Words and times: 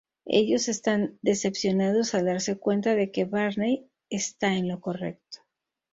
Ellos 0.25 0.67
están 0.67 1.19
decepcionados 1.21 2.15
al 2.15 2.25
darse 2.25 2.57
cuenta 2.57 2.95
de 2.95 3.11
que 3.11 3.25
Barney 3.25 3.87
está 4.09 4.55
en 4.55 4.67
lo 4.67 4.81
correcto. 4.81 5.41